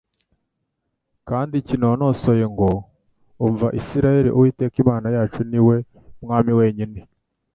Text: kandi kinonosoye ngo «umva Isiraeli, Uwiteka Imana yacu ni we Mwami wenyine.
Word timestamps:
kandi 1.29 1.55
kinonosoye 1.67 2.45
ngo 2.53 2.69
«umva 3.45 3.67
Isiraeli, 3.79 4.29
Uwiteka 4.33 4.75
Imana 4.83 5.07
yacu 5.15 5.39
ni 5.49 5.59
we 5.67 5.77
Mwami 6.23 6.51
wenyine. 6.59 6.99